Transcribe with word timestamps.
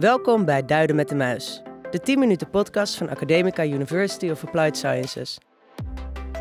Welkom 0.00 0.44
bij 0.44 0.64
Duiden 0.64 0.96
met 0.96 1.08
de 1.08 1.14
Muis, 1.14 1.62
de 1.90 2.00
10 2.00 2.18
minuten 2.18 2.50
podcast 2.50 2.94
van 2.94 3.08
Academica 3.08 3.64
University 3.64 4.30
of 4.30 4.44
Applied 4.44 4.76
Sciences. 4.76 5.38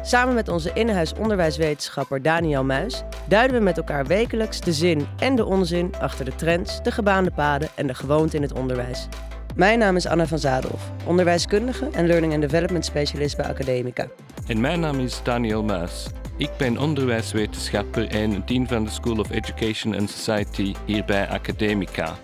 Samen 0.01 0.33
met 0.33 0.47
onze 0.47 0.71
in-huis 0.74 1.13
onderwijswetenschapper 1.13 2.22
Daniel 2.22 2.64
Muis 2.64 3.04
duiden 3.28 3.58
we 3.58 3.64
met 3.64 3.78
elkaar 3.78 4.06
wekelijks 4.06 4.62
de 4.62 4.74
zin 4.74 5.08
en 5.18 5.36
de 5.36 5.46
onzin 5.46 5.92
achter 6.00 6.26
de 6.26 6.36
trends, 6.36 6.84
de 6.84 6.92
gebaande 6.92 7.32
paden 7.32 7.70
en 7.76 7.88
de 7.88 7.94
gewoonte 7.94 8.36
in 8.36 8.42
het 8.42 8.54
onderwijs. 8.54 9.08
Mijn 9.55 9.80
naam 9.80 9.96
is 9.96 10.07
Anna 10.07 10.28
van 10.28 10.39
Zadelhoff, 10.39 10.91
onderwijskundige 11.05 11.89
en 11.91 12.07
learning 12.07 12.34
and 12.34 12.41
development 12.41 12.86
specialist 12.86 13.38
bij 13.38 13.46
Academica. 13.46 14.07
En 14.48 14.62
mijn 14.62 14.80
naam 14.80 15.00
is 15.00 15.23
Daniel 15.23 15.64
Muis. 15.64 16.07
Ik 16.38 16.52
ben 16.57 16.78
onderwijswetenschapper 16.78 18.07
en 18.07 18.44
dean 18.46 18.68
van 18.68 18.84
de 18.84 18.89
School 18.89 19.18
of 19.18 19.30
Education 19.30 19.96
and 19.96 20.10
Society 20.10 20.73
hier 20.86 21.05
bij 21.05 21.28
Academica. 21.28 22.18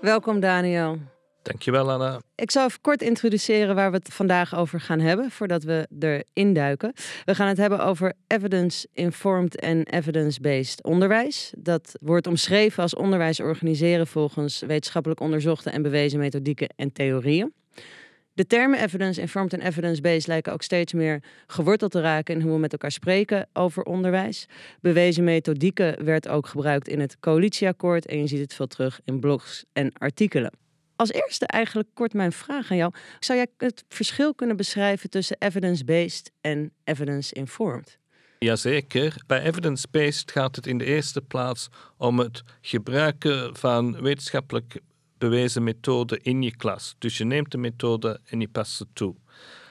Welkom 0.00 0.40
Daniel. 0.40 0.98
Dankjewel 1.42 1.90
Anna. 1.90 2.20
Ik 2.34 2.50
zal 2.50 2.64
even 2.64 2.80
kort 2.80 3.02
introduceren 3.02 3.74
waar 3.74 3.90
we 3.90 3.96
het 3.96 4.14
vandaag 4.14 4.56
over 4.56 4.80
gaan 4.80 5.00
hebben, 5.00 5.30
voordat 5.30 5.62
we 5.62 5.88
erin 5.98 6.52
duiken. 6.52 6.92
We 7.24 7.34
gaan 7.34 7.48
het 7.48 7.56
hebben 7.56 7.84
over 7.84 8.12
evidence-informed 8.26 9.60
en 9.60 9.82
evidence-based 9.82 10.82
onderwijs. 10.82 11.52
Dat 11.58 11.96
wordt 12.00 12.26
omschreven 12.26 12.82
als 12.82 12.94
onderwijs 12.94 13.40
organiseren 13.40 14.06
volgens 14.06 14.60
wetenschappelijk 14.66 15.20
onderzochte 15.20 15.70
en 15.70 15.82
bewezen 15.82 16.18
methodieken 16.18 16.68
en 16.76 16.92
theorieën. 16.92 17.52
De 18.38 18.46
termen 18.46 18.82
evidence-informed 18.82 19.52
en 19.52 19.60
evidence-based 19.60 20.26
lijken 20.26 20.52
ook 20.52 20.62
steeds 20.62 20.92
meer 20.92 21.22
geworteld 21.46 21.90
te 21.90 22.00
raken 22.00 22.34
in 22.34 22.40
hoe 22.40 22.52
we 22.52 22.58
met 22.58 22.72
elkaar 22.72 22.92
spreken 22.92 23.48
over 23.52 23.82
onderwijs. 23.82 24.46
Bewezen 24.80 25.24
methodieken 25.24 26.04
werd 26.04 26.28
ook 26.28 26.46
gebruikt 26.46 26.88
in 26.88 27.00
het 27.00 27.18
coalitieakkoord 27.20 28.06
en 28.06 28.18
je 28.18 28.26
ziet 28.26 28.40
het 28.40 28.54
veel 28.54 28.66
terug 28.66 29.00
in 29.04 29.20
blogs 29.20 29.64
en 29.72 29.92
artikelen. 29.92 30.52
Als 30.96 31.12
eerste 31.12 31.46
eigenlijk 31.46 31.88
kort 31.94 32.12
mijn 32.12 32.32
vraag 32.32 32.70
aan 32.70 32.76
jou. 32.76 32.92
Zou 33.20 33.38
jij 33.38 33.46
het 33.56 33.84
verschil 33.88 34.34
kunnen 34.34 34.56
beschrijven 34.56 35.10
tussen 35.10 35.36
evidence-based 35.38 36.30
en 36.40 36.72
evidence-informed? 36.84 37.98
Jazeker. 38.38 39.22
Bij 39.26 39.42
evidence-based 39.42 40.30
gaat 40.30 40.56
het 40.56 40.66
in 40.66 40.78
de 40.78 40.84
eerste 40.84 41.20
plaats 41.20 41.68
om 41.96 42.18
het 42.18 42.42
gebruiken 42.60 43.56
van 43.56 44.02
wetenschappelijk 44.02 44.80
bewezen 45.18 45.62
methode 45.62 46.18
in 46.22 46.42
je 46.42 46.56
klas. 46.56 46.94
Dus 46.98 47.18
je 47.18 47.24
neemt 47.24 47.50
de 47.50 47.58
methode 47.58 48.20
en 48.24 48.40
je 48.40 48.48
past 48.48 48.72
ze 48.72 48.86
toe. 48.92 49.14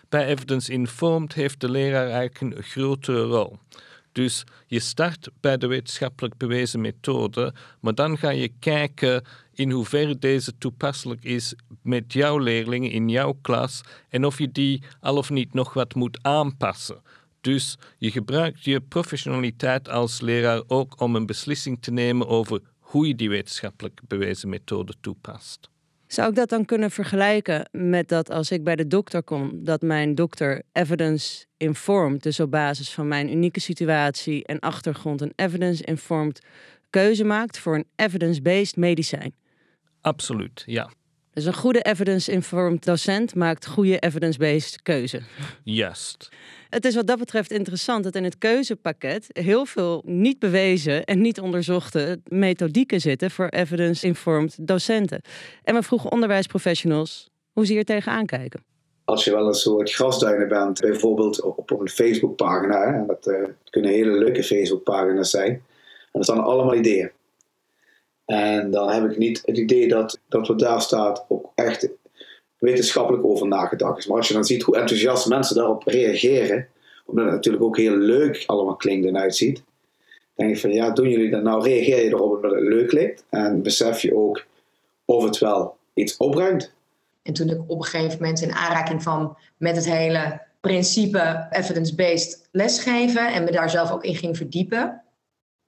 Bij 0.09 0.25
evidence-informed 0.25 1.33
heeft 1.33 1.59
de 1.59 1.71
leraar 1.71 2.09
eigenlijk 2.09 2.57
een 2.57 2.63
grotere 2.63 3.23
rol. 3.23 3.57
Dus 4.11 4.43
je 4.67 4.79
start 4.79 5.29
bij 5.39 5.57
de 5.57 5.67
wetenschappelijk 5.67 6.37
bewezen 6.37 6.81
methode, 6.81 7.53
maar 7.79 7.95
dan 7.95 8.17
ga 8.17 8.29
je 8.29 8.51
kijken 8.59 9.23
in 9.53 9.71
hoeverre 9.71 10.17
deze 10.17 10.57
toepasselijk 10.57 11.23
is 11.23 11.53
met 11.81 12.13
jouw 12.13 12.37
leerlingen 12.37 12.91
in 12.91 13.09
jouw 13.09 13.37
klas 13.41 13.81
en 14.09 14.25
of 14.25 14.37
je 14.37 14.51
die 14.51 14.83
al 14.99 15.17
of 15.17 15.29
niet 15.29 15.53
nog 15.53 15.73
wat 15.73 15.95
moet 15.95 16.19
aanpassen. 16.21 17.01
Dus 17.41 17.77
je 17.97 18.11
gebruikt 18.11 18.63
je 18.63 18.81
professionaliteit 18.81 19.89
als 19.89 20.21
leraar 20.21 20.61
ook 20.67 21.01
om 21.01 21.15
een 21.15 21.25
beslissing 21.25 21.81
te 21.81 21.91
nemen 21.91 22.27
over 22.27 22.61
hoe 22.87 23.07
je 23.07 23.15
die 23.15 23.29
wetenschappelijk 23.29 23.99
bewezen 24.07 24.49
methode 24.49 24.93
toepast. 25.01 25.69
Zou 26.07 26.29
ik 26.29 26.35
dat 26.35 26.49
dan 26.49 26.65
kunnen 26.65 26.91
vergelijken 26.91 27.69
met 27.71 28.09
dat 28.09 28.29
als 28.29 28.51
ik 28.51 28.63
bij 28.63 28.75
de 28.75 28.87
dokter 28.87 29.23
kom, 29.23 29.63
dat 29.63 29.81
mijn 29.81 30.15
dokter 30.15 30.63
evidence 30.71 31.45
informed, 31.57 32.23
dus 32.23 32.39
op 32.39 32.51
basis 32.51 32.93
van 32.93 33.07
mijn 33.07 33.31
unieke 33.31 33.59
situatie 33.59 34.45
en 34.45 34.59
achtergrond, 34.59 35.21
een 35.21 35.33
evidence 35.35 35.83
informed 35.83 36.45
keuze 36.89 37.23
maakt 37.23 37.59
voor 37.59 37.75
een 37.75 37.87
evidence-based 37.95 38.75
medicijn? 38.75 39.33
Absoluut, 40.01 40.63
ja. 40.65 40.89
Dus 41.37 41.45
een 41.45 41.55
goede 41.55 41.81
evidence-informed 41.81 42.85
docent 42.85 43.35
maakt 43.35 43.67
goede 43.67 43.99
evidence-based 43.99 44.81
keuze. 44.81 45.21
Juist. 45.63 46.29
Het 46.69 46.85
is 46.85 46.95
wat 46.95 47.07
dat 47.07 47.19
betreft 47.19 47.51
interessant 47.51 48.03
dat 48.03 48.15
in 48.15 48.23
het 48.23 48.37
keuzepakket 48.37 49.27
heel 49.27 49.65
veel 49.65 50.01
niet 50.05 50.39
bewezen 50.39 51.03
en 51.03 51.21
niet 51.21 51.39
onderzochte 51.39 52.19
methodieken 52.27 52.99
zitten 53.01 53.31
voor 53.31 53.47
evidence-informed 53.47 54.67
docenten. 54.67 55.21
En 55.63 55.75
we 55.75 55.83
vroegen 55.83 56.11
onderwijsprofessionals 56.11 57.29
hoe 57.51 57.65
ze 57.65 57.73
hier 57.73 57.85
tegenaan 57.85 58.25
kijken. 58.25 58.63
Als 59.03 59.23
je 59.23 59.31
wel 59.31 59.47
een 59.47 59.53
soort 59.53 59.91
grasduinen 59.91 60.47
bent, 60.47 60.79
bijvoorbeeld 60.79 61.41
op, 61.41 61.71
een 61.71 61.89
Facebookpagina, 61.89 62.83
en 62.83 63.07
dat 63.07 63.27
uh, 63.27 63.47
kunnen 63.69 63.91
hele 63.91 64.17
leuke 64.17 64.43
Facebookpagina's 64.43 65.29
zijn, 65.29 65.51
en 65.51 65.61
dat 66.11 66.23
staan 66.23 66.43
allemaal 66.43 66.75
ideeën. 66.75 67.11
En 68.27 68.71
dan 68.71 68.89
heb 68.89 69.11
ik 69.11 69.17
niet 69.17 69.41
het 69.45 69.57
idee 69.57 69.87
dat, 69.87 70.19
dat 70.29 70.47
wat 70.47 70.59
daar 70.59 70.81
staat 70.81 71.25
ook 71.27 71.51
echt 71.55 71.89
wetenschappelijk 72.57 73.25
over 73.25 73.47
nagedacht 73.47 73.97
is. 73.97 74.07
Maar 74.07 74.17
als 74.17 74.27
je 74.27 74.33
dan 74.33 74.45
ziet 74.45 74.63
hoe 74.63 74.77
enthousiast 74.77 75.27
mensen 75.27 75.55
daarop 75.55 75.83
reageren, 75.83 76.67
omdat 77.05 77.25
het 77.25 77.33
natuurlijk 77.33 77.63
ook 77.63 77.77
heel 77.77 77.95
leuk 77.95 78.43
allemaal 78.45 78.75
klinkt 78.75 79.07
en 79.07 79.17
uitziet, 79.17 79.63
denk 80.35 80.49
ik 80.51 80.59
van 80.59 80.71
ja, 80.71 80.91
doen 80.91 81.09
jullie 81.09 81.29
dat 81.29 81.43
nou? 81.43 81.63
Reageer 81.63 82.03
je 82.03 82.09
erop 82.09 82.35
omdat 82.35 82.51
het 82.51 82.63
leuk 82.63 82.91
lijkt 82.91 83.25
en 83.29 83.61
besef 83.61 84.01
je 84.01 84.15
ook 84.15 84.45
of 85.05 85.23
het 85.23 85.37
wel 85.37 85.77
iets 85.93 86.17
opbrengt. 86.17 86.73
En 87.23 87.33
toen 87.33 87.49
ik 87.49 87.59
op 87.67 87.77
een 87.77 87.83
gegeven 87.83 88.17
moment 88.19 88.41
in 88.41 88.53
aanraking 88.53 89.03
van 89.03 89.37
met 89.57 89.75
het 89.75 89.85
hele 89.85 90.41
principe 90.61 91.47
evidence-based 91.49 92.47
lesgeven 92.51 93.33
en 93.33 93.43
me 93.43 93.51
daar 93.51 93.69
zelf 93.69 93.91
ook 93.91 94.03
in 94.03 94.15
ging 94.15 94.37
verdiepen, 94.37 95.01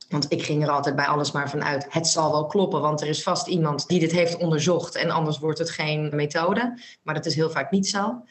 want 0.09 0.31
ik 0.31 0.43
ging 0.43 0.63
er 0.63 0.69
altijd 0.69 0.95
bij 0.95 1.05
alles 1.05 1.31
maar 1.31 1.49
vanuit, 1.49 1.85
het 1.89 2.07
zal 2.07 2.31
wel 2.31 2.45
kloppen, 2.45 2.81
want 2.81 3.01
er 3.01 3.07
is 3.07 3.23
vast 3.23 3.47
iemand 3.47 3.87
die 3.87 3.99
dit 3.99 4.11
heeft 4.11 4.37
onderzocht 4.37 4.95
en 4.95 5.09
anders 5.09 5.39
wordt 5.39 5.59
het 5.59 5.69
geen 5.69 6.15
methode. 6.15 6.79
Maar 7.01 7.15
dat 7.15 7.25
is 7.25 7.35
heel 7.35 7.49
vaak 7.49 7.71
niet 7.71 7.87
zo. 7.87 8.21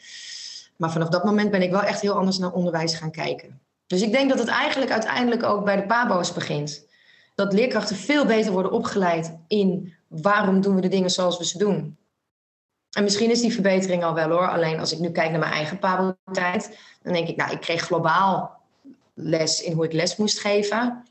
Maar 0.75 0.91
vanaf 0.91 1.09
dat 1.09 1.23
moment 1.23 1.51
ben 1.51 1.61
ik 1.61 1.71
wel 1.71 1.81
echt 1.81 2.01
heel 2.01 2.13
anders 2.13 2.37
naar 2.37 2.51
onderwijs 2.51 2.95
gaan 2.95 3.11
kijken. 3.11 3.59
Dus 3.87 4.01
ik 4.01 4.11
denk 4.11 4.29
dat 4.29 4.39
het 4.39 4.47
eigenlijk 4.47 4.91
uiteindelijk 4.91 5.43
ook 5.43 5.65
bij 5.65 5.75
de 5.75 5.85
PABO's 5.85 6.33
begint. 6.33 6.87
Dat 7.35 7.53
leerkrachten 7.53 7.95
veel 7.95 8.25
beter 8.25 8.51
worden 8.51 8.71
opgeleid 8.71 9.37
in 9.47 9.93
waarom 10.07 10.61
doen 10.61 10.75
we 10.75 10.81
de 10.81 10.87
dingen 10.87 11.09
zoals 11.09 11.37
we 11.37 11.45
ze 11.45 11.57
doen. 11.57 11.97
En 12.89 13.03
misschien 13.03 13.31
is 13.31 13.41
die 13.41 13.53
verbetering 13.53 14.03
al 14.03 14.13
wel 14.13 14.29
hoor. 14.29 14.49
Alleen 14.49 14.79
als 14.79 14.91
ik 14.91 14.99
nu 14.99 15.11
kijk 15.11 15.29
naar 15.29 15.39
mijn 15.39 15.51
eigen 15.51 15.79
PABO-tijd, 15.79 16.77
dan 17.01 17.13
denk 17.13 17.27
ik, 17.27 17.35
nou, 17.35 17.51
ik 17.51 17.61
kreeg 17.61 17.81
globaal 17.81 18.61
les 19.13 19.61
in 19.61 19.73
hoe 19.73 19.85
ik 19.85 19.93
les 19.93 20.15
moest 20.15 20.39
geven. 20.39 21.03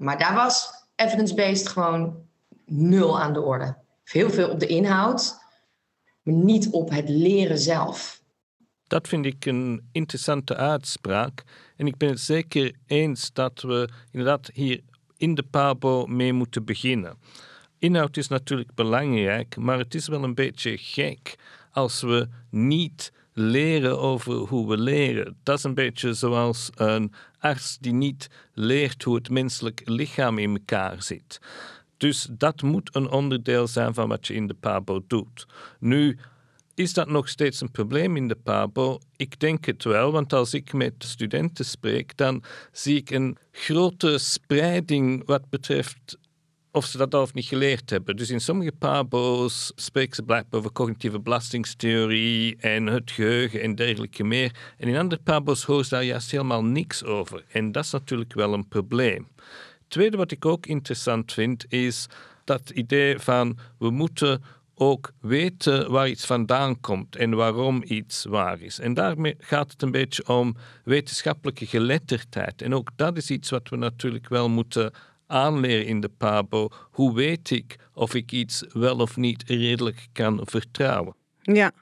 Maar 0.00 0.18
daar 0.18 0.34
was 0.34 0.70
evidence-based 0.94 1.68
gewoon 1.68 2.28
nul 2.66 3.20
aan 3.20 3.32
de 3.32 3.40
orde. 3.40 3.76
Heel 4.04 4.30
veel 4.30 4.50
op 4.50 4.60
de 4.60 4.66
inhoud, 4.66 5.38
maar 6.22 6.34
niet 6.34 6.70
op 6.70 6.90
het 6.90 7.08
leren 7.08 7.58
zelf. 7.58 8.22
Dat 8.86 9.08
vind 9.08 9.26
ik 9.26 9.44
een 9.44 9.88
interessante 9.92 10.56
uitspraak. 10.56 11.42
En 11.76 11.86
ik 11.86 11.96
ben 11.96 12.08
het 12.08 12.20
zeker 12.20 12.74
eens 12.86 13.32
dat 13.32 13.60
we 13.60 13.88
inderdaad 14.10 14.50
hier 14.52 14.80
in 15.16 15.34
de 15.34 15.42
PABO 15.42 16.06
mee 16.06 16.32
moeten 16.32 16.64
beginnen. 16.64 17.18
Inhoud 17.78 18.16
is 18.16 18.28
natuurlijk 18.28 18.74
belangrijk, 18.74 19.56
maar 19.56 19.78
het 19.78 19.94
is 19.94 20.08
wel 20.08 20.24
een 20.24 20.34
beetje 20.34 20.78
gek 20.78 21.38
als 21.70 22.00
we 22.00 22.28
niet 22.50 23.12
leren 23.32 23.98
over 23.98 24.34
hoe 24.34 24.68
we 24.68 24.78
leren. 24.78 25.36
Dat 25.42 25.58
is 25.58 25.64
een 25.64 25.74
beetje 25.74 26.14
zoals 26.14 26.70
een 26.74 27.12
arts 27.38 27.78
die 27.80 27.92
niet 27.92 28.28
leert 28.54 29.02
hoe 29.02 29.14
het 29.14 29.30
menselijk 29.30 29.82
lichaam 29.84 30.38
in 30.38 30.50
elkaar 30.50 31.02
zit. 31.02 31.40
Dus 31.96 32.28
dat 32.30 32.62
moet 32.62 32.94
een 32.94 33.10
onderdeel 33.10 33.66
zijn 33.66 33.94
van 33.94 34.08
wat 34.08 34.26
je 34.26 34.34
in 34.34 34.46
de 34.46 34.54
PABO 34.54 35.00
doet. 35.06 35.46
Nu, 35.78 36.18
is 36.74 36.92
dat 36.92 37.08
nog 37.08 37.28
steeds 37.28 37.60
een 37.60 37.70
probleem 37.70 38.16
in 38.16 38.28
de 38.28 38.34
PABO? 38.34 38.98
Ik 39.16 39.40
denk 39.40 39.64
het 39.64 39.84
wel, 39.84 40.12
want 40.12 40.32
als 40.32 40.54
ik 40.54 40.72
met 40.72 40.94
studenten 40.98 41.64
spreek, 41.64 42.16
dan 42.16 42.42
zie 42.72 42.96
ik 42.96 43.10
een 43.10 43.36
grote 43.52 44.18
spreiding 44.18 45.26
wat 45.26 45.48
betreft 45.48 46.18
of 46.72 46.84
ze 46.86 46.98
dat 46.98 47.14
al 47.14 47.22
of 47.22 47.34
niet 47.34 47.44
geleerd 47.44 47.90
hebben. 47.90 48.16
Dus 48.16 48.30
in 48.30 48.40
sommige 48.40 48.72
pabo's 48.72 49.72
spreken 49.74 50.14
ze 50.14 50.22
blijkbaar 50.22 50.60
over 50.60 50.72
cognitieve 50.72 51.20
belastingstheorie 51.20 52.56
en 52.56 52.86
het 52.86 53.10
geheugen 53.10 53.62
en 53.62 53.74
dergelijke 53.74 54.24
meer. 54.24 54.54
En 54.76 54.88
in 54.88 54.96
andere 54.96 55.20
pabo's 55.24 55.64
hoor 55.64 55.84
ze 55.84 55.90
daar 55.90 56.04
juist 56.04 56.30
helemaal 56.30 56.64
niks 56.64 57.04
over. 57.04 57.44
En 57.52 57.72
dat 57.72 57.84
is 57.84 57.90
natuurlijk 57.90 58.34
wel 58.34 58.52
een 58.52 58.68
probleem. 58.68 59.28
Tweede 59.88 60.16
wat 60.16 60.30
ik 60.30 60.44
ook 60.44 60.66
interessant 60.66 61.32
vind 61.32 61.64
is 61.68 62.06
dat 62.44 62.70
idee 62.70 63.18
van 63.18 63.58
we 63.78 63.90
moeten 63.90 64.42
ook 64.74 65.12
weten 65.20 65.90
waar 65.90 66.08
iets 66.08 66.26
vandaan 66.26 66.80
komt 66.80 67.16
en 67.16 67.34
waarom 67.34 67.82
iets 67.86 68.24
waar 68.24 68.60
is. 68.60 68.78
En 68.78 68.94
daarmee 68.94 69.34
gaat 69.38 69.72
het 69.72 69.82
een 69.82 69.90
beetje 69.90 70.28
om 70.28 70.56
wetenschappelijke 70.84 71.66
geletterdheid. 71.66 72.62
En 72.62 72.74
ook 72.74 72.90
dat 72.96 73.16
is 73.16 73.30
iets 73.30 73.50
wat 73.50 73.68
we 73.68 73.76
natuurlijk 73.76 74.28
wel 74.28 74.48
moeten 74.48 74.92
aanleren 75.30 75.86
in 75.86 76.00
de 76.00 76.08
PABO, 76.18 76.68
hoe 76.90 77.14
weet 77.14 77.50
ik 77.50 77.76
of 77.94 78.14
ik 78.14 78.32
iets 78.32 78.64
wel 78.72 78.96
of 78.98 79.16
niet 79.16 79.42
redelijk 79.46 80.06
kan 80.12 80.40
vertrouwen? 80.44 81.14
Ja, 81.42 81.72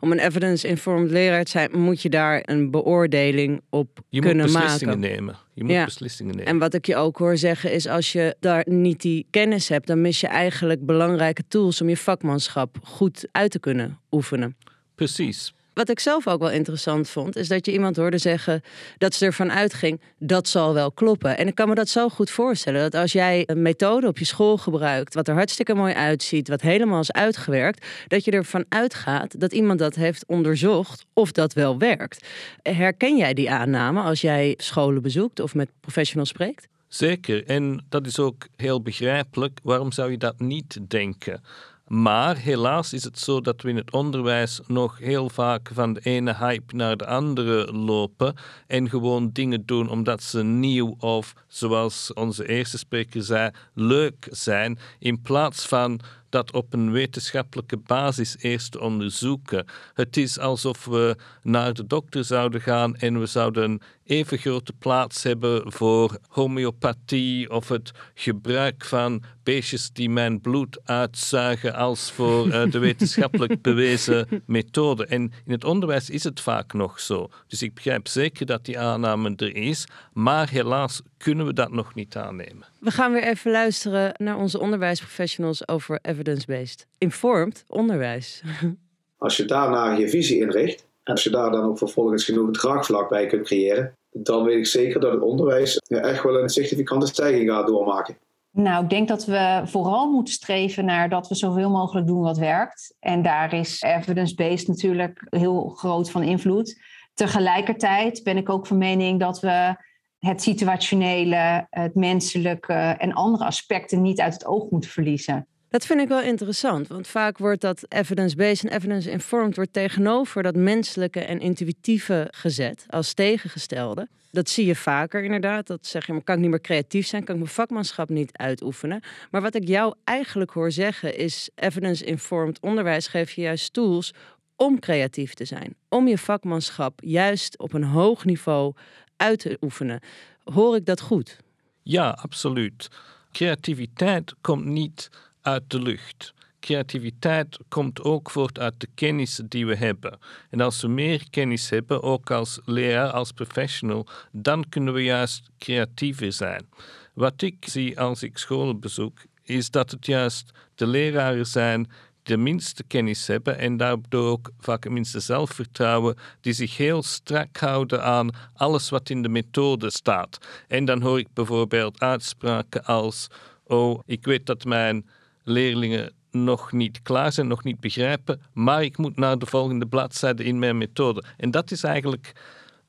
Om 0.00 0.12
een 0.12 0.18
evidence-informed 0.18 1.10
leraar 1.10 1.44
te 1.44 1.50
zijn, 1.50 1.78
moet 1.80 2.02
je 2.02 2.08
daar 2.10 2.42
een 2.44 2.70
beoordeling 2.70 3.60
op 3.70 4.00
Je 4.08 4.20
kunnen 4.20 4.44
moet 4.46 4.54
beslissingen 4.54 4.98
maken. 5.00 5.14
nemen. 5.16 5.36
Je 5.54 5.64
moet 5.64 5.72
Ja. 5.72 5.84
beslissingen 5.84 6.34
nemen. 6.36 6.50
En 6.52 6.58
wat 6.58 6.74
ik 6.74 6.86
je 6.86 6.96
ook 6.96 7.16
hoor 7.18 7.36
zeggen 7.36 7.72
is, 7.72 7.86
als 7.86 8.12
je 8.12 8.36
daar 8.40 8.64
niet 8.68 9.00
die 9.00 9.26
kennis 9.30 9.68
hebt, 9.68 9.86
dan 9.86 10.00
mis 10.00 10.20
je 10.20 10.26
eigenlijk 10.26 10.86
belangrijke 10.86 11.44
tools 11.48 11.80
om 11.80 11.88
je 11.88 11.96
vakmanschap 11.96 12.76
goed 12.82 13.28
uit 13.32 13.50
te 13.50 13.58
kunnen 13.60 13.98
oefenen. 14.10 14.56
Precies. 14.94 15.54
Wat 15.74 15.88
ik 15.88 16.00
zelf 16.00 16.28
ook 16.28 16.40
wel 16.40 16.50
interessant 16.50 17.08
vond, 17.08 17.36
is 17.36 17.48
dat 17.48 17.66
je 17.66 17.72
iemand 17.72 17.96
hoorde 17.96 18.18
zeggen 18.18 18.62
dat 18.98 19.14
ze 19.14 19.24
ervan 19.24 19.52
uitging 19.52 20.00
dat 20.18 20.48
zal 20.48 20.74
wel 20.74 20.92
kloppen. 20.92 21.38
En 21.38 21.46
ik 21.46 21.54
kan 21.54 21.68
me 21.68 21.74
dat 21.74 21.88
zo 21.88 22.08
goed 22.08 22.30
voorstellen 22.30 22.80
dat 22.80 22.94
als 22.94 23.12
jij 23.12 23.42
een 23.46 23.62
methode 23.62 24.06
op 24.06 24.18
je 24.18 24.24
school 24.24 24.56
gebruikt, 24.56 25.14
wat 25.14 25.28
er 25.28 25.34
hartstikke 25.34 25.74
mooi 25.74 25.94
uitziet, 25.94 26.48
wat 26.48 26.60
helemaal 26.60 27.00
is 27.00 27.12
uitgewerkt, 27.12 27.86
dat 28.08 28.24
je 28.24 28.30
ervan 28.30 28.64
uitgaat 28.68 29.40
dat 29.40 29.52
iemand 29.52 29.78
dat 29.78 29.94
heeft 29.94 30.26
onderzocht 30.26 31.04
of 31.12 31.32
dat 31.32 31.52
wel 31.52 31.78
werkt. 31.78 32.26
Herken 32.62 33.16
jij 33.16 33.34
die 33.34 33.50
aanname 33.50 34.00
als 34.00 34.20
jij 34.20 34.54
scholen 34.56 35.02
bezoekt 35.02 35.40
of 35.40 35.54
met 35.54 35.70
professionals 35.80 36.28
spreekt? 36.28 36.68
Zeker, 36.88 37.44
en 37.46 37.84
dat 37.88 38.06
is 38.06 38.18
ook 38.18 38.46
heel 38.56 38.82
begrijpelijk. 38.82 39.60
Waarom 39.62 39.92
zou 39.92 40.10
je 40.10 40.18
dat 40.18 40.40
niet 40.40 40.78
denken? 40.88 41.42
Maar 41.86 42.36
helaas 42.36 42.92
is 42.92 43.04
het 43.04 43.18
zo 43.18 43.40
dat 43.40 43.62
we 43.62 43.68
in 43.68 43.76
het 43.76 43.92
onderwijs 43.92 44.60
nog 44.66 44.98
heel 44.98 45.30
vaak 45.30 45.70
van 45.72 45.92
de 45.92 46.00
ene 46.00 46.36
hype 46.36 46.76
naar 46.76 46.96
de 46.96 47.06
andere 47.06 47.72
lopen 47.72 48.34
en 48.66 48.88
gewoon 48.88 49.30
dingen 49.32 49.66
doen 49.66 49.88
omdat 49.88 50.22
ze 50.22 50.42
nieuw 50.42 50.96
of, 50.98 51.34
zoals 51.48 52.12
onze 52.12 52.48
eerste 52.48 52.78
spreker 52.78 53.22
zei, 53.22 53.50
leuk 53.74 54.28
zijn, 54.30 54.78
in 54.98 55.22
plaats 55.22 55.66
van 55.66 56.00
dat 56.34 56.52
op 56.52 56.72
een 56.72 56.90
wetenschappelijke 56.90 57.76
basis 57.76 58.36
eerst 58.38 58.76
onderzoeken. 58.78 59.64
Het 59.92 60.16
is 60.16 60.38
alsof 60.38 60.84
we 60.84 61.16
naar 61.42 61.74
de 61.74 61.86
dokter 61.86 62.24
zouden 62.24 62.60
gaan 62.60 62.96
en 62.96 63.20
we 63.20 63.26
zouden 63.26 63.80
even 64.04 64.38
grote 64.38 64.72
plaats 64.72 65.22
hebben 65.22 65.72
voor 65.72 66.18
homeopathie 66.28 67.50
of 67.50 67.68
het 67.68 67.92
gebruik 68.14 68.84
van 68.84 69.22
beestjes 69.42 69.90
die 69.92 70.10
mijn 70.10 70.40
bloed 70.40 70.78
uitzuigen 70.84 71.74
als 71.74 72.12
voor 72.12 72.50
eh, 72.50 72.70
de 72.70 72.78
wetenschappelijk 72.88 73.62
bewezen 73.62 74.42
methode. 74.46 75.06
En 75.06 75.20
in 75.20 75.52
het 75.52 75.64
onderwijs 75.64 76.10
is 76.10 76.24
het 76.24 76.40
vaak 76.40 76.72
nog 76.72 77.00
zo. 77.00 77.28
Dus 77.46 77.62
ik 77.62 77.74
begrijp 77.74 78.08
zeker 78.08 78.46
dat 78.46 78.64
die 78.64 78.78
aanname 78.78 79.32
er 79.36 79.56
is, 79.56 79.86
maar 80.12 80.48
helaas 80.48 81.02
kunnen 81.24 81.46
we 81.46 81.52
dat 81.52 81.72
nog 81.72 81.94
niet 81.94 82.16
aannemen. 82.16 82.66
We 82.80 82.90
gaan 82.90 83.12
weer 83.12 83.22
even 83.22 83.50
luisteren 83.50 84.14
naar 84.16 84.36
onze 84.36 84.60
onderwijsprofessionals 84.60 85.68
over 85.68 85.98
evidence-based 86.02 86.86
informed 86.98 87.64
onderwijs. 87.68 88.42
Als 89.16 89.36
je 89.36 89.44
daarna 89.44 89.92
je 89.92 90.08
visie 90.08 90.40
inricht, 90.40 90.86
en 91.04 91.12
als 91.12 91.24
je 91.24 91.30
daar 91.30 91.50
dan 91.50 91.64
ook 91.64 91.78
vervolgens 91.78 92.24
genoeg 92.24 92.50
draagvlak 92.50 93.08
bij 93.08 93.26
kunt 93.26 93.46
creëren, 93.46 93.96
dan 94.10 94.44
weet 94.44 94.58
ik 94.58 94.66
zeker 94.66 95.00
dat 95.00 95.12
het 95.12 95.22
onderwijs 95.22 95.76
echt 95.76 96.22
wel 96.22 96.38
een 96.38 96.48
significante 96.48 97.06
stijging 97.06 97.50
gaat 97.50 97.66
doormaken. 97.66 98.16
Nou, 98.50 98.84
ik 98.84 98.90
denk 98.90 99.08
dat 99.08 99.24
we 99.24 99.62
vooral 99.64 100.10
moeten 100.10 100.34
streven 100.34 100.84
naar 100.84 101.08
dat 101.08 101.28
we 101.28 101.34
zoveel 101.34 101.70
mogelijk 101.70 102.06
doen 102.06 102.20
wat 102.20 102.38
werkt. 102.38 102.94
En 103.00 103.22
daar 103.22 103.54
is 103.54 103.82
evidence-based 103.82 104.68
natuurlijk 104.68 105.26
heel 105.30 105.68
groot 105.68 106.10
van 106.10 106.22
invloed. 106.22 106.80
Tegelijkertijd 107.14 108.22
ben 108.22 108.36
ik 108.36 108.48
ook 108.48 108.66
van 108.66 108.78
mening 108.78 109.20
dat 109.20 109.40
we 109.40 109.76
het 110.24 110.42
situationele, 110.42 111.66
het 111.70 111.94
menselijke 111.94 112.72
en 112.72 113.12
andere 113.12 113.44
aspecten 113.44 114.02
niet 114.02 114.20
uit 114.20 114.32
het 114.32 114.46
oog 114.46 114.70
moeten 114.70 114.90
verliezen. 114.90 115.46
Dat 115.68 115.86
vind 115.86 116.00
ik 116.00 116.08
wel 116.08 116.20
interessant, 116.20 116.88
want 116.88 117.06
vaak 117.06 117.38
wordt 117.38 117.60
dat 117.60 117.86
evidence-based 117.88 118.70
en 118.70 118.76
evidence-informed 118.76 119.56
wordt 119.56 119.72
tegenover 119.72 120.42
dat 120.42 120.56
menselijke 120.56 121.20
en 121.20 121.40
intuïtieve 121.40 122.28
gezet 122.30 122.84
als 122.88 123.14
tegengestelde. 123.14 124.08
Dat 124.30 124.48
zie 124.48 124.66
je 124.66 124.74
vaker 124.74 125.24
inderdaad. 125.24 125.66
Dat 125.66 125.86
zeg 125.86 126.06
je, 126.06 126.12
maar 126.12 126.22
kan 126.22 126.34
ik 126.34 126.40
niet 126.40 126.50
meer 126.50 126.60
creatief 126.60 127.06
zijn, 127.06 127.24
kan 127.24 127.34
ik 127.34 127.40
mijn 127.40 127.54
vakmanschap 127.54 128.08
niet 128.08 128.36
uitoefenen. 128.36 129.02
Maar 129.30 129.42
wat 129.42 129.54
ik 129.54 129.68
jou 129.68 129.94
eigenlijk 130.04 130.50
hoor 130.50 130.72
zeggen 130.72 131.16
is 131.16 131.50
evidence-informed 131.54 132.60
onderwijs 132.60 133.06
geeft 133.06 133.32
je 133.32 133.42
juist 133.42 133.72
tools 133.72 134.12
om 134.56 134.78
creatief 134.78 135.34
te 135.34 135.44
zijn, 135.44 135.74
om 135.88 136.08
je 136.08 136.18
vakmanschap 136.18 137.00
juist 137.02 137.58
op 137.58 137.72
een 137.72 137.84
hoog 137.84 138.24
niveau 138.24 138.72
uit 139.16 139.38
te 139.38 139.56
oefenen. 139.60 140.00
Hoor 140.44 140.76
ik 140.76 140.86
dat 140.86 141.00
goed? 141.00 141.36
Ja, 141.82 142.10
absoluut. 142.10 142.88
Creativiteit 143.32 144.34
komt 144.40 144.64
niet 144.64 145.10
uit 145.42 145.62
de 145.66 145.82
lucht. 145.82 146.34
Creativiteit 146.60 147.58
komt 147.68 148.02
ook 148.02 148.30
voort 148.30 148.58
uit 148.58 148.74
de 148.80 148.88
kennis 148.94 149.40
die 149.48 149.66
we 149.66 149.76
hebben. 149.76 150.18
En 150.50 150.60
als 150.60 150.80
we 150.80 150.88
meer 150.88 151.30
kennis 151.30 151.70
hebben, 151.70 152.02
ook 152.02 152.30
als 152.30 152.60
leraar, 152.64 153.10
als 153.10 153.32
professional, 153.32 154.06
dan 154.32 154.68
kunnen 154.68 154.94
we 154.94 155.02
juist 155.02 155.48
creatiever 155.58 156.32
zijn. 156.32 156.66
Wat 157.14 157.42
ik 157.42 157.56
zie 157.68 158.00
als 158.00 158.22
ik 158.22 158.38
scholen 158.38 158.80
bezoek, 158.80 159.18
is 159.42 159.70
dat 159.70 159.90
het 159.90 160.06
juist 160.06 160.50
de 160.74 160.86
leraren 160.86 161.46
zijn 161.46 161.90
de 162.24 162.36
minste 162.36 162.84
kennis 162.84 163.26
hebben 163.26 163.58
en 163.58 163.76
daardoor 163.76 164.30
ook 164.30 164.50
vaak 164.58 164.84
het 164.84 164.92
minste 164.92 165.20
zelfvertrouwen, 165.20 166.16
die 166.40 166.52
zich 166.52 166.76
heel 166.76 167.02
strak 167.02 167.56
houden 167.56 168.02
aan 168.04 168.30
alles 168.54 168.90
wat 168.90 169.10
in 169.10 169.22
de 169.22 169.28
methode 169.28 169.90
staat. 169.90 170.38
En 170.68 170.84
dan 170.84 171.02
hoor 171.02 171.18
ik 171.18 171.32
bijvoorbeeld 171.32 172.00
uitspraken 172.00 172.84
als: 172.84 173.28
Oh, 173.64 174.00
ik 174.06 174.24
weet 174.24 174.46
dat 174.46 174.64
mijn 174.64 175.06
leerlingen 175.42 176.12
nog 176.30 176.72
niet 176.72 177.02
klaar 177.02 177.32
zijn, 177.32 177.46
nog 177.46 177.64
niet 177.64 177.80
begrijpen, 177.80 178.40
maar 178.52 178.82
ik 178.82 178.96
moet 178.96 179.16
naar 179.16 179.38
de 179.38 179.46
volgende 179.46 179.86
bladzijde 179.86 180.44
in 180.44 180.58
mijn 180.58 180.78
methode. 180.78 181.24
En 181.36 181.50
dat 181.50 181.70
is 181.70 181.82
eigenlijk 181.82 182.32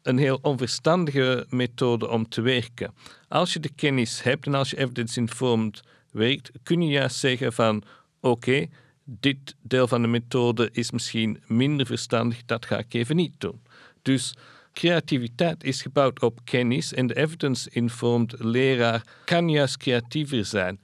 een 0.01 0.17
heel 0.17 0.39
onverstandige 0.41 1.45
methode 1.49 2.09
om 2.09 2.29
te 2.29 2.41
werken. 2.41 2.93
Als 3.27 3.53
je 3.53 3.59
de 3.59 3.73
kennis 3.75 4.23
hebt 4.23 4.45
en 4.45 4.53
als 4.53 4.69
je 4.69 4.77
evidence-informed 4.77 5.81
werkt, 6.11 6.51
kun 6.63 6.81
je 6.81 6.89
juist 6.89 7.19
zeggen 7.19 7.53
van 7.53 7.83
oké, 8.19 8.67
dit 9.05 9.55
deel 9.61 9.87
van 9.87 10.01
de 10.01 10.07
methode 10.07 10.69
is 10.71 10.91
misschien 10.91 11.43
minder 11.47 11.85
verstandig, 11.85 12.45
dat 12.45 12.65
ga 12.65 12.77
ik 12.77 12.93
even 12.93 13.15
niet 13.15 13.39
doen. 13.39 13.61
Dus 14.01 14.35
creativiteit 14.73 15.63
is 15.63 15.81
gebouwd 15.81 16.21
op 16.21 16.39
kennis 16.43 16.93
en 16.93 17.07
de 17.07 17.15
evidence-informed 17.15 18.35
leraar 18.39 19.01
kan 19.25 19.49
juist 19.49 19.77
creatiever 19.77 20.45
zijn. 20.45 20.79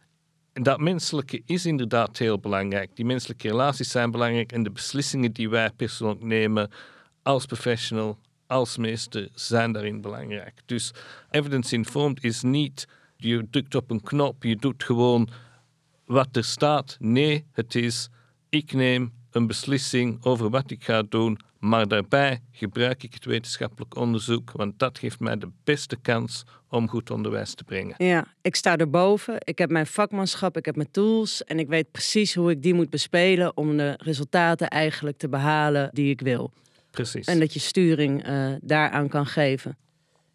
En 0.54 0.64
dat 0.64 0.80
menselijke 0.80 1.42
is 1.46 1.66
inderdaad 1.66 2.18
heel 2.18 2.40
belangrijk. 2.40 2.96
Die 2.96 3.06
menselijke 3.06 3.48
relaties 3.48 3.90
zijn 3.92 4.12
belangrijk 4.12 4.52
en 4.52 4.64
de 4.64 4.72
beslissingen 4.72 5.32
die 5.32 5.50
wij 5.50 5.72
persoonlijk 5.72 6.24
nemen 6.24 6.70
als 7.24 7.46
professional, 7.46 8.20
als 8.48 8.78
meester, 8.78 9.30
zijn 9.34 9.72
daarin 9.72 10.02
belangrijk. 10.02 10.62
Dus 10.66 10.94
evidence-informed 11.30 12.24
is 12.24 12.42
niet 12.42 12.88
je 13.18 13.48
drukt 13.50 13.76
op 13.76 13.92
een 13.92 14.02
knop, 14.02 14.44
je 14.44 14.56
doet 14.56 14.84
gewoon 14.84 15.30
wat 16.12 16.36
er 16.36 16.44
staat. 16.44 16.98
Nee, 17.00 17.46
het 17.52 17.76
is 17.76 18.10
ik 18.50 18.74
neem 18.74 19.12
een 19.32 19.48
beslissing 19.48 20.26
over 20.26 20.50
wat 20.50 20.72
ik 20.72 20.84
ga 20.84 21.04
doen, 21.10 21.40
maar 21.60 21.88
daarbij 21.88 22.42
gebruik 22.52 23.04
ik 23.04 23.14
het 23.14 23.26
wetenschappelijk 23.26 23.96
onderzoek, 23.96 24.52
want 24.52 24.80
dat 24.80 25.00
geeft 25.00 25.20
mij 25.20 25.38
de 25.38 25.50
beste 25.64 25.98
kans 26.02 26.44
om 26.70 26.90
goed 26.90 27.12
onderwijs 27.12 27.54
te 27.54 27.64
brengen. 27.64 27.96
Ja, 27.98 28.26
ik 28.42 28.56
sta 28.56 28.78
erboven. 28.78 29.36
Ik 29.40 29.58
heb 29.58 29.70
mijn 29.70 29.88
vakmanschap, 29.88 30.58
ik 30.58 30.66
heb 30.66 30.76
mijn 30.76 30.92
tools 30.92 31.44
en 31.44 31.60
ik 31.60 31.68
weet 31.68 31.92
precies 31.92 32.36
hoe 32.36 32.52
ik 32.52 32.62
die 32.62 32.74
moet 32.74 32.90
bespelen 32.90 33.58
om 33.58 33.78
de 33.78 33.94
resultaten 33.98 34.68
eigenlijk 34.68 35.18
te 35.18 35.30
behalen 35.30 35.90
die 35.94 36.10
ik 36.10 36.22
wil. 36.22 36.52
Precies. 36.90 37.26
En 37.26 37.40
dat 37.40 37.54
je 37.54 37.60
sturing 37.60 38.24
eh, 38.24 38.52
daaraan 38.62 39.08
kan 39.08 39.26
geven. 39.26 39.78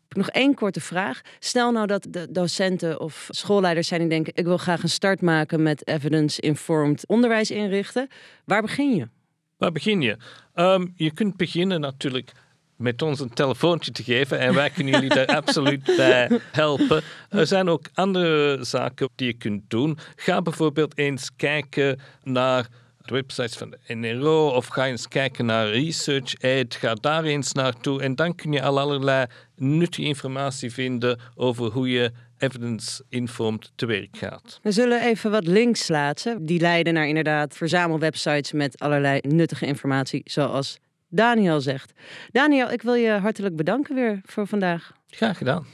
Nog 0.09 0.29
één 0.29 0.55
korte 0.55 0.81
vraag. 0.81 1.21
Stel 1.39 1.73
nou 1.73 1.87
dat 1.87 2.07
de 2.11 2.27
docenten 2.31 3.01
of 3.01 3.27
schoolleiders 3.31 3.89
zijn 3.89 4.01
die 4.01 4.09
denken: 4.09 4.33
ik 4.35 4.45
wil 4.45 4.57
graag 4.57 4.83
een 4.83 4.89
start 4.89 5.21
maken 5.21 5.63
met 5.63 5.87
evidence-informed 5.87 7.07
onderwijs 7.07 7.51
inrichten. 7.51 8.09
Waar 8.45 8.63
begin 8.63 8.95
je? 8.95 9.09
Waar 9.57 9.73
begin 9.73 10.01
je? 10.01 10.17
Ehm, 10.55 10.87
je 10.95 11.11
kunt 11.11 11.37
beginnen 11.37 11.81
natuurlijk 11.81 12.33
met 12.77 13.03
ons 13.03 13.21
een 13.21 13.35
telefoontje 13.35 13.93
te 13.93 14.03
geven 14.03 14.39
en 14.39 14.55
wij 14.55 14.71
kunnen 14.71 14.93
jullie 14.93 15.15
daar 15.15 15.37
absoluut 15.43 15.97
bij 15.97 16.41
helpen. 16.53 17.03
Er 17.29 17.47
zijn 17.47 17.69
ook 17.69 17.89
andere 17.95 18.65
zaken 18.65 19.09
die 19.15 19.27
je 19.27 19.33
kunt 19.33 19.63
doen. 19.71 19.99
Ga 20.17 20.43
bijvoorbeeld 20.43 20.99
eens 20.99 21.31
kijken 21.37 22.01
naar 22.23 22.69
websites 23.11 23.57
van 23.57 23.71
de 23.71 23.95
NRO 23.95 24.49
of 24.49 24.67
ga 24.67 24.87
eens 24.87 25.09
kijken 25.09 25.47
naar 25.47 25.69
Research 25.69 26.43
Aid. 26.43 26.75
Ga 26.75 26.95
daar 26.95 27.25
eens 27.25 27.53
naartoe 27.53 28.03
en 28.03 28.15
dan 28.15 28.35
kun 28.35 28.53
je 28.53 28.63
al 28.63 28.81
allerlei 28.81 29.27
nuttige 29.57 30.09
informatie 30.09 30.73
vinden 30.73 31.21
over 31.35 31.71
hoe 31.71 31.91
je 31.91 32.13
evidence-informed 32.39 33.73
te 33.75 33.87
werk 33.87 34.17
gaat. 34.17 34.61
We 34.63 34.73
zullen 34.73 35.03
even 35.03 35.31
wat 35.31 35.47
links 35.47 35.89
laten. 35.89 36.47
Die 36.47 36.61
leiden 36.61 36.95
naar 36.95 37.09
inderdaad 37.09 37.57
verzamelwebsites 37.57 38.53
met 38.53 38.79
allerlei 38.79 39.21
nuttige 39.23 39.67
informatie, 39.67 40.21
zoals 40.25 40.79
Daniel 41.09 41.61
zegt. 41.61 41.93
Daniel, 42.31 42.71
ik 42.71 42.83
wil 42.83 42.95
je 42.95 43.11
hartelijk 43.11 43.57
bedanken 43.57 43.95
weer 43.95 44.21
voor 44.25 44.47
vandaag. 44.47 44.93
Graag 45.07 45.39
gedaan. 45.39 45.67